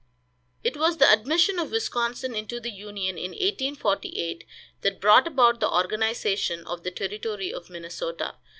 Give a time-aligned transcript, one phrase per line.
[0.63, 4.43] It was the admission of Wisconsin into the Union in 1848
[4.81, 8.33] that brought about the organization of the Territory of Minnesota.